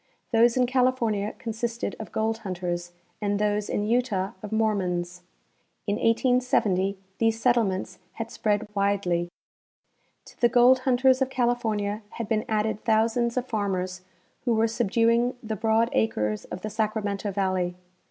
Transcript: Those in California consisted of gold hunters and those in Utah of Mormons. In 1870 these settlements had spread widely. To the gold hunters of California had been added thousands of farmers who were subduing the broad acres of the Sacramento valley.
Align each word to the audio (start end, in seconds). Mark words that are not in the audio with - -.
Those 0.31 0.57
in 0.57 0.65
California 0.65 1.35
consisted 1.37 1.95
of 1.99 2.11
gold 2.11 2.39
hunters 2.39 2.91
and 3.21 3.37
those 3.37 3.69
in 3.69 3.85
Utah 3.85 4.31
of 4.41 4.51
Mormons. 4.51 5.21
In 5.85 5.97
1870 5.97 6.97
these 7.19 7.39
settlements 7.39 7.99
had 8.13 8.31
spread 8.31 8.67
widely. 8.73 9.29
To 10.25 10.41
the 10.41 10.49
gold 10.49 10.79
hunters 10.89 11.21
of 11.21 11.29
California 11.29 12.01
had 12.13 12.27
been 12.27 12.45
added 12.49 12.83
thousands 12.83 13.37
of 13.37 13.45
farmers 13.45 14.01
who 14.45 14.55
were 14.55 14.67
subduing 14.67 15.35
the 15.43 15.55
broad 15.55 15.87
acres 15.91 16.45
of 16.45 16.61
the 16.61 16.71
Sacramento 16.71 17.29
valley. 17.29 17.75